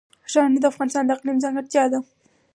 [0.31, 1.99] ښارونه د افغانستان د اقلیم ځانګړتیا ده.